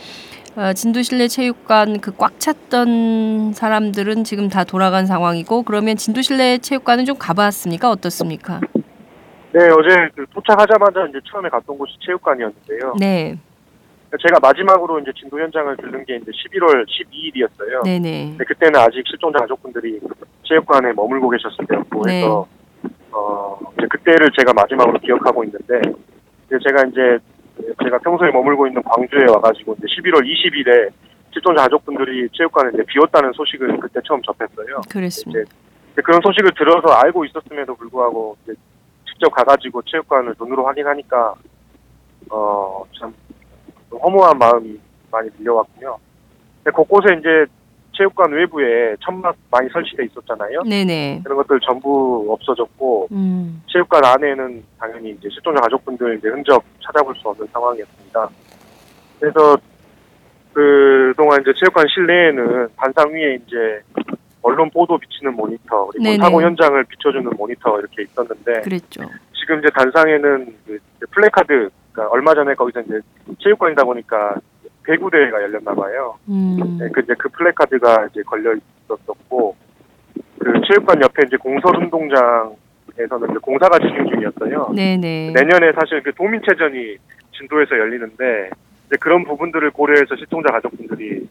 어, 0.55 0.73
진도실내 0.75 1.29
체육관 1.29 2.00
그 2.00 2.12
꽉 2.17 2.38
찼던 2.38 3.52
사람들은 3.55 4.23
지금 4.25 4.49
다 4.49 4.64
돌아간 4.64 5.07
상황이고 5.07 5.62
그러면 5.62 5.97
진도실내 5.97 6.59
체육관은 6.59 7.05
좀 7.05 7.17
가봤습니까? 7.19 7.91
어떻습니까? 7.91 8.61
네, 9.52 9.61
어제 9.71 10.09
그 10.14 10.25
도착하자마자 10.33 11.07
이제 11.09 11.19
처음에 11.31 11.49
갔던 11.49 11.76
곳이 11.76 11.95
체육관이었는데요. 12.07 12.95
네, 12.99 13.37
제가 14.21 14.38
마지막으로 14.41 15.00
이제 15.00 15.11
진도 15.19 15.41
현장을 15.41 15.76
들른 15.79 16.05
게 16.05 16.17
이제 16.17 16.31
11월 16.31 16.85
12일이었어요. 16.87 17.83
네네. 17.85 18.29
근데 18.31 18.45
그때는 18.45 18.79
아직 18.79 19.02
실종자 19.07 19.41
가족분들이 19.41 19.99
체육관에 20.45 20.93
머물고 20.93 21.31
계셨을 21.31 21.67
때였고 21.69 22.02
네. 22.07 22.19
해서 22.21 22.47
어 23.12 23.59
이제 23.78 23.87
그때를 23.88 24.31
제가 24.38 24.52
마지막으로 24.52 24.99
기억하고 25.00 25.45
있는데 25.45 25.81
이제 26.47 26.57
제가 26.66 26.85
이제 26.88 27.19
제가 27.83 27.99
평소에 27.99 28.31
머물고 28.31 28.66
있는 28.66 28.83
광주에 28.83 29.25
와가지고 29.31 29.76
이제 29.78 29.87
11월 29.87 30.23
20일에 30.25 30.90
실종자 31.33 31.62
가족분들이 31.62 32.28
체육관을 32.33 32.75
이제 32.75 32.83
비웠다는 32.88 33.33
소식을 33.33 33.78
그때 33.81 34.00
처음 34.07 34.21
접했어요. 34.23 34.81
그랬습니다. 34.90 35.40
이제 35.92 36.02
그런 36.02 36.21
소식을 36.23 36.52
들어서 36.57 36.88
알고 36.88 37.25
있었음에도 37.26 37.75
불구하고 37.75 38.37
이제 38.45 38.54
직접 39.07 39.31
가가지고 39.31 39.83
체육관을 39.83 40.35
눈으로 40.38 40.66
확인하니까 40.66 41.35
어 42.31 42.85
참 42.99 43.12
허무한 43.90 44.38
마음이 44.38 44.78
많이 45.11 45.28
밀려왔고요. 45.37 45.99
곳곳에 46.73 47.14
이제 47.19 47.45
체육관 48.02 48.32
외부에 48.32 48.97
천막 49.00 49.37
많이 49.50 49.68
설치돼 49.71 50.04
있었잖아요. 50.06 50.62
네네. 50.62 51.21
그런 51.23 51.37
것들 51.38 51.61
전부 51.61 52.26
없어졌고 52.30 53.09
음. 53.12 53.62
체육관 53.68 54.04
안에는 54.04 54.64
당연히 54.78 55.11
이제 55.11 55.28
실종자 55.30 55.61
가족분들 55.61 56.18
이제 56.18 56.28
흔적 56.28 56.62
찾아볼 56.85 57.14
수 57.16 57.28
없는 57.28 57.47
상황이었습니다. 57.52 58.28
그래서 59.21 59.56
그 60.52 61.14
동안 61.16 61.40
이제 61.40 61.52
체육관 61.56 61.87
실내에는 61.88 62.68
반상 62.76 63.12
위에 63.12 63.37
이제 63.37 63.80
언론 64.42 64.68
보도 64.71 64.99
비치는 64.99 65.35
모니터 65.35 65.87
그리고 65.87 66.02
네네. 66.02 66.18
사고 66.18 66.42
현장을 66.42 66.82
비춰주는 66.85 67.30
모니터 67.37 67.78
이렇게 67.78 68.02
있었는데 68.02 68.62
그랬죠. 68.62 69.02
지금 69.32 69.61
이제 69.61 69.68
단상에는 69.75 70.56
그 70.66 70.78
플래카드 71.11 71.71
그러니까 71.92 72.12
얼마 72.12 72.35
전에 72.35 72.54
거기서 72.54 72.80
이제 72.80 73.00
체육관이다 73.38 73.85
보니까 73.85 74.35
배구 74.85 75.11
대회가 75.11 75.43
열렸나 75.43 75.75
봐요. 75.75 76.19
음. 76.29 76.79
네, 76.79 76.89
그 76.93 77.01
이제 77.01 77.15
그 77.19 77.29
플래카드가 77.29 78.09
이제 78.11 78.23
걸려 78.23 78.55
있었었고 78.55 79.57
그 80.39 80.53
체육관 80.67 81.01
옆에 81.01 81.23
이제 81.27 81.37
공설 81.37 81.77
운동장에서는 81.77 83.31
이제 83.31 83.39
공사가 83.41 83.79
진행 83.79 84.09
중이었어요. 84.09 84.73
네네. 84.75 85.33
내년에 85.33 85.73
사실 85.73 86.03
그 86.03 86.12
도민체전이 86.15 86.97
진도에서 87.37 87.79
열리는데 87.79 88.51
이제 88.87 88.97
그런 89.01 89.25
부분들을 89.25 89.71
고려해서 89.71 90.17
실종자 90.17 90.53
가족분들이 90.53 91.29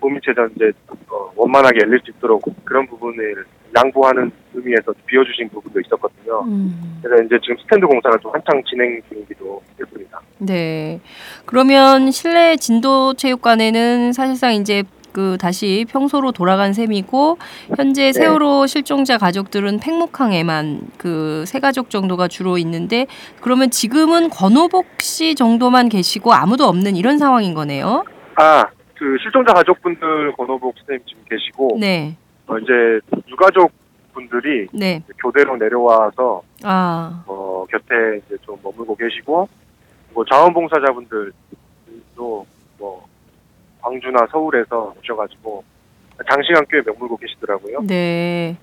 도민체전 0.00 0.52
이제 0.56 0.72
어, 1.08 1.32
원만하게 1.36 1.80
열릴 1.84 2.00
수 2.00 2.10
있도록 2.10 2.42
그런 2.64 2.86
부분을 2.86 3.44
양보하는 3.76 4.30
의미에서 4.54 4.92
비워주신 5.06 5.48
부분도 5.50 5.80
있었거든요. 5.80 6.44
음. 6.46 7.00
그래서 7.02 7.24
이제 7.24 7.38
지금 7.42 7.56
스탠드 7.62 7.86
공사가 7.86 8.16
좀 8.18 8.32
한창 8.32 8.62
진행 8.68 9.00
중이기도 9.08 9.62
했습니다. 9.80 10.20
네. 10.38 11.00
그러면 11.46 12.10
실내 12.10 12.56
진도 12.56 13.14
체육관에는 13.14 14.12
사실상 14.12 14.54
이제 14.54 14.82
그 15.12 15.36
다시 15.38 15.84
평소로 15.90 16.32
돌아간 16.32 16.72
셈이고 16.72 17.36
현재 17.76 18.12
세월호 18.12 18.66
실종자 18.66 19.18
가족들은 19.18 19.78
팽목항에만 19.80 20.80
그 20.96 21.44
세 21.46 21.60
가족 21.60 21.90
정도가 21.90 22.28
주로 22.28 22.56
있는데 22.58 23.06
그러면 23.42 23.68
지금은 23.70 24.30
권오복 24.30 24.86
씨 25.02 25.34
정도만 25.34 25.90
계시고 25.90 26.32
아무도 26.32 26.64
없는 26.64 26.96
이런 26.96 27.18
상황인 27.18 27.52
거네요. 27.52 28.04
아, 28.36 28.64
그 28.96 29.16
실종자 29.22 29.52
가족분들 29.52 30.32
권호복 30.36 30.74
선생님 30.78 31.04
지금 31.06 31.22
계시고 31.28 31.76
네. 31.78 32.16
어, 32.46 32.58
이제 32.58 32.72
유가족 33.28 33.70
분들이 34.12 34.66
네. 34.72 35.02
교대로 35.18 35.56
내려와서 35.56 36.42
아. 36.62 37.24
어, 37.26 37.64
곁에 37.70 38.20
이제 38.26 38.36
좀 38.42 38.58
머물고 38.62 38.94
계시고 38.96 39.48
뭐 40.14 40.24
자원봉사자분들도 40.30 41.32
뭐 42.78 43.06
광주나 43.80 44.26
서울에서 44.30 44.94
오셔가지고 45.00 45.64
장시간 46.30 46.64
꽤 46.70 46.80
머물고 46.86 47.16
계시더라고요. 47.16 47.80
네. 47.86 48.56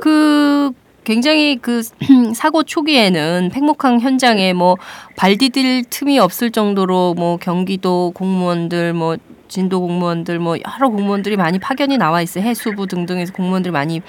그 0.00 0.72
굉장히 1.04 1.56
그 1.56 1.82
사고 2.34 2.64
초기에는 2.64 3.50
팽목항 3.52 4.00
현장에 4.00 4.52
뭐 4.52 4.76
발 5.18 5.36
디딜 5.36 5.82
틈이 5.90 6.20
없을 6.20 6.52
정도로 6.52 7.14
뭐 7.14 7.38
경기도 7.38 8.12
공무원들 8.14 8.92
뭐 8.92 9.16
진도 9.48 9.80
공무원들 9.80 10.38
뭐 10.38 10.56
여러 10.56 10.88
공무원들이 10.90 11.36
많이 11.36 11.58
파견이 11.58 11.96
나와 11.98 12.22
있어요. 12.22 12.44
해수부 12.44 12.86
등등에서 12.86 13.32
공무원들 13.32 13.72
많이 13.72 14.02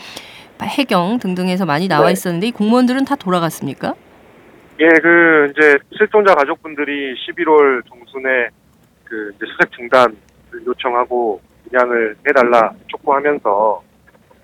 해경 0.61 1.19
등등에서 1.19 1.65
많이 1.65 1.87
나와 1.87 2.07
네. 2.07 2.13
있었는데 2.13 2.47
이 2.47 2.51
공무원들은 2.51 3.05
다 3.05 3.15
돌아갔습니까? 3.15 3.95
예, 4.81 4.87
그 5.01 5.51
이제 5.51 5.77
실종자 5.97 6.33
가족분들이 6.35 7.13
11월 7.15 7.81
중순에 7.85 8.49
그 9.05 9.31
이제 9.35 9.45
수색 9.45 9.71
중단을 9.71 10.15
요청하고 10.65 11.41
분양을 11.69 12.15
해달라 12.27 12.71
촉구하면서 12.87 13.83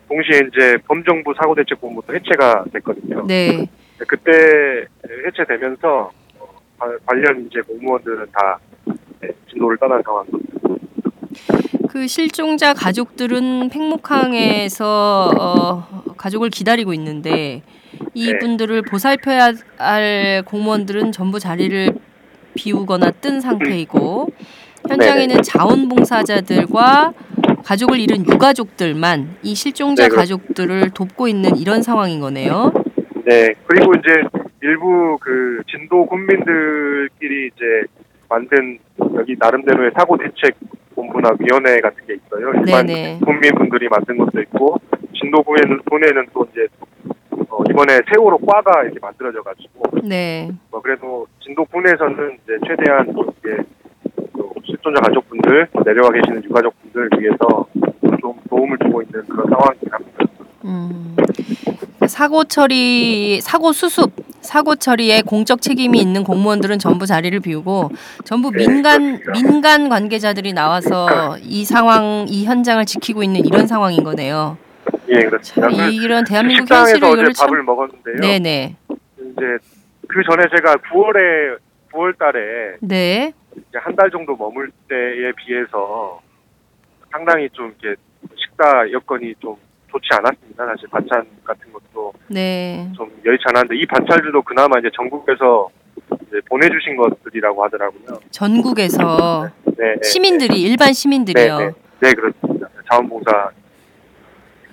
동시에 0.07 0.41
이제 0.51 0.77
범정부 0.87 1.33
사고대책본부도 1.37 2.13
해체가 2.15 2.65
됐거든요. 2.73 3.25
네. 3.27 3.65
그때 4.07 4.85
해체되면서 5.25 6.11
어, 6.39 6.47
관- 6.77 6.97
관련 7.05 7.47
이제 7.49 7.61
공무원들은 7.61 8.25
다 8.33 8.59
네, 9.21 9.29
진도를 9.49 9.77
떠난 9.77 10.01
상황입니다. 10.03 10.64
그 11.89 12.07
실종자 12.07 12.73
가족들은 12.73 13.69
팽목항에서 13.69 15.31
어, 15.39 16.03
가족을 16.17 16.49
기다리고 16.49 16.93
있는데 16.93 17.61
이분들을 18.13 18.81
보살펴야 18.83 19.53
할 19.77 20.43
공무원들은 20.45 21.11
전부 21.11 21.39
자리를 21.39 21.93
비우거나 22.55 23.11
뜬 23.11 23.39
상태이고 23.39 24.29
현장에는 24.89 25.41
자원봉사자들과 25.41 27.13
가족을 27.63 27.99
잃은 27.99 28.25
유가족들만 28.27 29.37
이 29.41 29.55
실종자 29.55 30.07
네, 30.07 30.15
가족들을 30.15 30.91
돕고 30.91 31.27
있는 31.27 31.57
이런 31.57 31.81
상황인 31.81 32.19
거네요. 32.19 32.71
네, 33.25 33.53
그리고 33.65 33.93
이제 33.95 34.21
일부 34.61 35.17
그 35.19 35.61
진도 35.67 36.05
군민들끼리 36.05 37.47
이제 37.47 37.83
만든 38.29 38.77
여기 39.17 39.35
나름대로의 39.39 39.91
사고 39.97 40.17
대책 40.17 40.55
본부나 41.05 41.31
위원회 41.39 41.79
같은 41.79 42.05
게 42.05 42.15
있어요. 42.15 42.51
일반 42.55 42.85
네네. 42.85 43.19
국민분들이 43.23 43.87
만든 43.89 44.17
것도 44.17 44.41
있고 44.41 44.79
진도 45.19 45.41
군에는 45.43 45.79
군에는 45.89 46.25
또 46.33 46.47
이제 46.51 46.67
어, 47.49 47.63
이번에 47.69 47.99
세월호 48.11 48.37
과가 48.39 48.83
이렇게 48.83 48.99
만들어져 48.99 49.41
가지고 49.41 49.83
네. 50.03 50.49
뭐 50.71 50.81
그래도 50.81 51.27
진도 51.43 51.63
군에서는 51.65 52.37
이제 52.43 52.57
최대한 52.67 53.13
또 53.13 53.33
실존자 54.65 54.99
가족분들 55.01 55.67
내려와 55.85 56.09
계시는 56.11 56.43
유가족분들 56.43 57.09
위해서 57.19 57.65
좀 58.21 58.33
도움을 58.49 58.77
주고 58.83 59.01
있는 59.01 59.23
그런 59.25 59.47
상황입니다. 59.49 59.97
음. 60.65 61.15
사고 62.07 62.43
처리, 62.43 63.39
사고 63.41 63.71
수습, 63.71 64.11
사고 64.45 64.75
처리에 64.75 65.21
공적 65.23 65.61
책임이 65.61 65.99
있는 65.99 66.23
공무원들은 66.23 66.79
전부 66.79 67.05
자리를 67.05 67.37
비우고 67.41 67.89
전부 68.23 68.51
네, 68.51 68.65
민간. 68.65 69.19
민간 69.33 69.89
관계자들이 69.89 70.53
나와서 70.53 71.37
이 71.41 71.65
상황, 71.65 72.25
이 72.29 72.45
현장을 72.45 72.85
지키고 72.85 73.23
있는 73.23 73.45
이런 73.45 73.67
상황인 73.67 74.03
거네요. 74.03 74.57
예, 75.09 75.19
그렇습니다. 75.25 75.69
참, 75.75 75.87
그 75.89 75.91
이런 75.93 76.23
대한민국 76.23 76.69
현실을 76.71 77.03
어제 77.03 77.21
이걸 77.21 77.33
참 77.33 77.47
밥을 77.47 77.63
먹었는데요. 77.63 78.15
네네 78.21 78.75
이제 78.89 79.41
그 80.07 80.21
전에 80.29 80.43
제가 80.55 80.75
9월에 80.75 81.57
9월 81.91 82.17
달에 82.17 82.77
네 82.81 83.33
이제 83.53 83.77
한 83.79 83.95
달 83.95 84.09
정도 84.11 84.35
머물 84.35 84.71
때에 84.89 85.31
비해서 85.37 86.21
상당히 87.11 87.49
좀 87.53 87.73
이렇게 87.81 87.99
식사 88.35 88.91
여건이 88.91 89.33
좀 89.39 89.55
좋지 89.95 90.09
않았습니다. 90.11 90.65
사실 90.65 90.89
반찬 90.89 91.25
같은 91.43 91.71
것도 91.71 92.13
네. 92.27 92.91
좀 92.95 93.09
여의치 93.25 93.43
않았는데 93.47 93.77
이 93.77 93.85
반찬들도 93.85 94.41
그나마 94.41 94.77
이제 94.79 94.89
전국에서 94.95 95.69
이제 96.27 96.41
보내주신 96.49 96.97
것들이라고 96.97 97.63
하더라고요. 97.63 98.19
전국에서 98.31 99.49
네, 99.77 99.95
네, 99.95 99.95
시민들이 100.03 100.61
일반 100.61 100.87
네, 100.87 100.93
시민들이요. 100.93 101.57
네, 101.57 101.71
네 102.01 102.13
그렇습니다. 102.13 102.67
자원봉사 102.89 103.51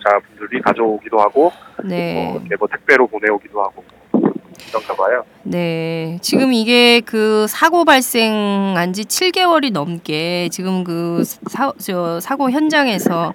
자분들이 0.04 0.61
가져오기도 0.61 1.18
하고 1.18 1.52
네. 1.85 2.30
뭐 2.32 2.42
뭐 2.58 2.68
택배로 2.68 3.06
보내오기도 3.06 3.62
하고 3.62 3.85
뭐 4.11 4.32
이런가 4.68 4.94
봐요. 4.94 5.24
네. 5.44 6.18
지금 6.20 6.52
이게 6.52 7.00
그 7.00 7.46
사고 7.48 7.85
발생한 7.85 8.92
지 8.92 9.02
7개월이 9.04 9.72
넘게 9.72 10.48
지금 10.50 10.82
그 10.82 11.22
사, 11.24 11.72
저 11.78 12.18
사고 12.20 12.50
현장에서 12.50 13.32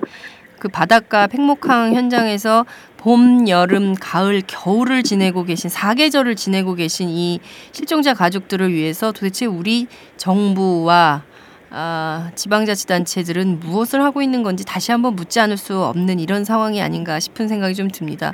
그 0.60 0.68
바닷가 0.70 1.28
팽목항 1.28 1.94
현장에서 1.94 2.66
봄, 2.98 3.48
여름, 3.48 3.94
가을, 3.96 4.42
겨울을 4.46 5.04
지내고 5.04 5.44
계신 5.44 5.70
사계절을 5.70 6.36
지내고 6.36 6.74
계신 6.76 7.10
이 7.10 7.40
실종자 7.72 8.14
가족들을 8.14 8.74
위해서 8.74 9.12
도대체 9.12 9.46
우리 9.46 9.88
정부와 10.18 11.24
아, 11.70 12.32
지방자치단체들은 12.34 13.60
무엇을 13.60 14.02
하고 14.02 14.22
있는 14.22 14.42
건지 14.42 14.64
다시 14.66 14.92
한번 14.94 15.16
묻지 15.16 15.40
않을 15.42 15.58
수 15.58 15.84
없는 15.84 16.20
이런 16.20 16.46
상황이 16.46 16.82
아닌가 16.82 17.20
싶은 17.20 17.48
생각이 17.50 17.76
좀 17.76 17.90
듭니다. 17.90 18.32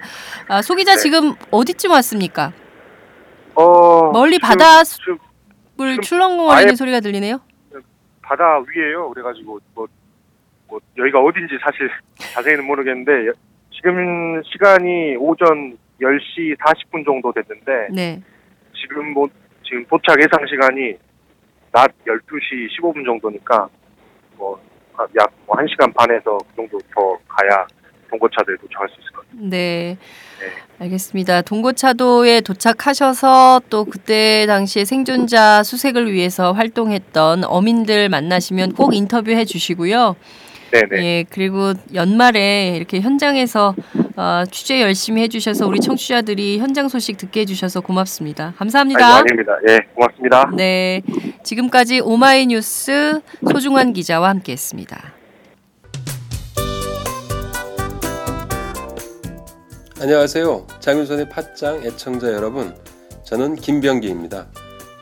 아, 0.48 0.62
소 0.62 0.76
기자 0.76 0.96
네. 0.96 1.02
지금 1.02 1.34
어디쯤 1.50 1.90
왔습니까? 1.92 2.54
어, 3.56 4.12
멀리 4.12 4.36
지금- 4.36 4.48
바다 4.48 4.84
지금 4.84 5.18
출렁거리는 6.02 6.76
소리가 6.76 7.00
들리네요. 7.00 7.40
바다 8.22 8.44
위에요. 8.70 9.10
그래가지고 9.10 9.60
뭐, 9.74 9.88
뭐 10.74 10.80
여기가 10.98 11.20
어딘지 11.20 11.54
사실 11.64 11.88
자세히는 12.18 12.66
모르겠는데 12.66 13.28
여- 13.28 13.34
지금 13.72 14.42
시간이 14.52 15.16
오전 15.18 15.78
10시 16.02 16.58
40분 16.58 17.06
정도 17.06 17.32
됐는데 17.32 17.90
네. 17.94 18.22
지금 18.82 19.14
뭐 19.14 19.28
지금 19.64 19.86
도착 19.86 20.18
예상 20.20 20.44
시간이 20.48 20.96
낮 21.72 21.92
12시 22.08 22.70
15분 22.82 23.06
정도니까 23.06 23.70
뭐약 24.38 25.32
뭐 25.46 25.56
1시간 25.58 25.94
반에서 25.94 26.40
그 26.40 26.56
정도 26.56 26.80
더 26.96 27.18
가야 27.28 27.68
동거차들 28.10 28.58
도착할 28.58 28.90
수 28.90 28.96
있을 29.00 29.12
것 29.12 29.28
같아요. 29.30 29.50
네. 29.50 29.98
네. 30.40 30.48
알겠습니다. 30.80 31.44
동고차도에 31.44 32.42
도착하셔서 32.42 33.62
또 33.70 33.86
그때 33.86 34.46
당시에 34.48 34.86
생존자 34.86 35.62
수색을 35.62 36.12
위해서 36.12 36.52
활동했던 36.52 37.44
어민들 37.44 38.10
만나시면 38.10 38.74
꼭 38.74 38.96
인터뷰해 38.96 39.46
주시고요. 39.46 40.16
네네. 40.74 41.06
예, 41.06 41.26
그리고 41.30 41.74
연말에 41.94 42.74
이렇게 42.76 43.00
현장에서 43.00 43.76
어, 44.16 44.44
취재 44.50 44.82
열심히 44.82 45.22
해주셔서 45.22 45.68
우리 45.68 45.80
청취자들이 45.80 46.58
현장 46.58 46.90
소식 46.90 47.18
듣게 47.18 47.42
해주셔서 47.42 47.82
고맙습니다. 47.82 48.54
감사합니다. 48.58 49.18
아닙니다. 49.18 49.54
예, 49.70 49.78
고맙습니다. 49.94 50.52
네, 50.56 51.04
지금까지 51.44 52.00
오마이뉴스 52.00 53.22
소중한 53.52 53.94
기자와 53.94 54.30
함께했습니다. 54.30 55.14
안녕하세요. 60.02 60.68
장윤선의 60.80 61.30
팟짱 61.30 61.84
애청자 61.86 62.34
여러분. 62.34 62.76
저는 63.24 63.56
김병기입니다. 63.56 64.48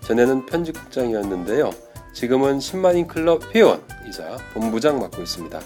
전에는 0.01 0.45
편집국장이었는데요. 0.47 1.71
지금은 2.13 2.59
10만인 2.59 3.07
클럽 3.07 3.53
회원이자 3.55 4.37
본부장 4.53 4.99
맡고 4.99 5.21
있습니다. 5.21 5.59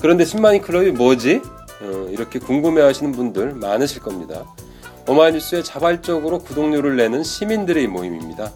그런데 0.00 0.24
10만인 0.24 0.62
클럽이 0.62 0.92
뭐지? 0.92 1.42
어, 1.82 2.08
이렇게 2.10 2.38
궁금해 2.38 2.82
하시는 2.82 3.12
분들 3.12 3.54
많으실 3.54 4.00
겁니다. 4.02 4.44
오마이뉴스에 5.08 5.62
자발적으로 5.62 6.38
구독료를 6.40 6.96
내는 6.96 7.22
시민들의 7.22 7.86
모임입니다. 7.86 8.50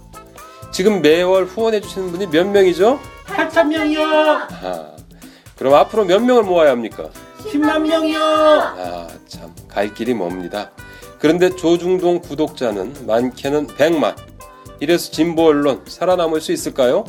지금 0.73 1.03
매월 1.03 1.45
후원해 1.45 1.81
주시는 1.81 2.11
분이 2.13 2.27
몇 2.29 2.47
명이죠? 2.47 2.99
8천 3.27 3.69
명이요. 3.69 4.03
아, 4.03 4.91
그럼 5.57 5.75
앞으로 5.75 6.05
몇 6.05 6.21
명을 6.23 6.43
모아야 6.43 6.71
합니까? 6.71 7.11
10만 7.45 7.87
명이요. 7.87 8.21
아, 8.23 9.09
참, 9.29 9.55
갈 9.69 9.95
길이 9.95 10.15
멉니다. 10.15 10.71
그런데 11.19 11.51
조중동 11.55 12.21
구독자는 12.21 13.07
많게는 13.07 13.67
100만. 13.69 14.15
이래서 14.81 15.11
진보 15.11 15.47
언론 15.47 15.83
살아남을 15.87 16.41
수 16.41 16.53
있을까요? 16.53 17.05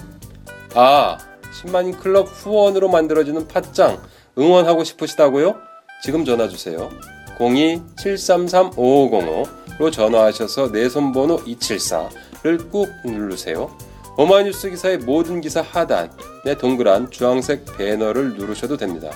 아, 0.75 1.17
10만인 1.63 1.99
클럽 1.99 2.27
후원으로 2.27 2.89
만들어지는 2.89 3.47
팟짱 3.47 4.01
응원하고 4.38 4.84
싶으시다고요? 4.84 5.55
지금 6.03 6.25
전화 6.25 6.47
주세요. 6.47 6.89
02-733-5505로 7.38 9.91
전화하셔서 9.91 10.71
내 10.71 10.89
손번호 10.89 11.38
274를 11.38 12.69
꾹 12.69 12.89
누르세요. 13.05 13.75
오마이뉴스 14.17 14.69
기사의 14.69 14.99
모든 14.99 15.41
기사 15.41 15.62
하단에 15.62 16.55
동그란 16.60 17.10
주황색 17.10 17.77
배너를 17.77 18.36
누르셔도 18.36 18.77
됩니다. 18.77 19.10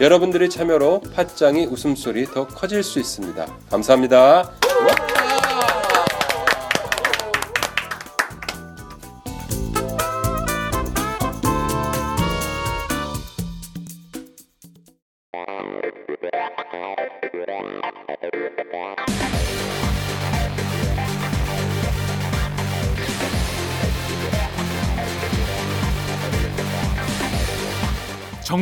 여러분들의 0.00 0.50
참여로 0.50 1.00
팟짱이 1.14 1.66
웃음소리 1.66 2.26
더 2.26 2.46
커질 2.48 2.82
수 2.82 2.98
있습니다. 2.98 3.46
감사합니다. 3.70 4.50